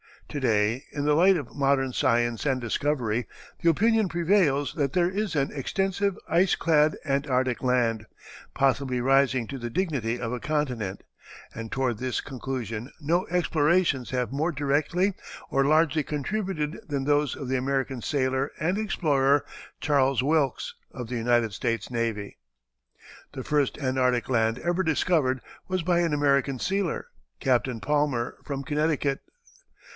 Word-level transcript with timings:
To 0.29 0.39
day, 0.39 0.85
in 0.91 1.03
the 1.03 1.13
light 1.13 1.35
of 1.37 1.53
modern 1.55 1.93
science 1.93 2.45
and 2.45 2.59
discovery, 2.59 3.27
the 3.61 3.69
opinion 3.69 4.07
prevails 4.07 4.73
that 4.75 4.93
there 4.93 5.09
is 5.09 5.35
an 5.35 5.51
extensive 5.53 6.17
ice 6.27 6.55
clad 6.55 6.95
Antarctic 7.05 7.61
land, 7.61 8.07
possibly 8.55 8.99
rising 9.01 9.45
to 9.47 9.59
the 9.59 9.69
dignity 9.69 10.19
of 10.19 10.31
a 10.31 10.39
continent; 10.39 11.03
and 11.53 11.69
toward 11.71 11.97
this 11.99 12.19
conclusion 12.21 12.91
no 12.99 13.27
explorations 13.29 14.09
have 14.09 14.31
more 14.31 14.51
directly 14.53 15.13
and 15.51 15.69
largely 15.69 16.01
contributed 16.01 16.79
than 16.87 17.03
those 17.03 17.35
of 17.35 17.49
the 17.49 17.57
American 17.57 18.01
sailor 18.01 18.51
and 18.57 18.77
explorer, 18.79 19.45
Charles 19.81 20.23
Wilkes, 20.23 20.73
of 20.91 21.09
the 21.09 21.17
United 21.17 21.53
States 21.53 21.91
Navy. 21.91 22.39
The 23.33 23.43
first 23.43 23.77
Antarctic 23.77 24.29
land 24.29 24.57
ever 24.59 24.81
discovered 24.81 25.41
was 25.67 25.83
by 25.83 25.99
an 25.99 26.13
American 26.13 26.57
sealer, 26.57 27.07
Captain 27.41 27.79
Palmer, 27.81 28.37
from 28.45 28.63
Connecticut. 28.63 29.19